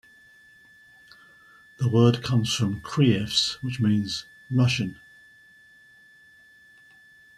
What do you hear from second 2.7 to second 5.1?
"krievs", which means "Russian".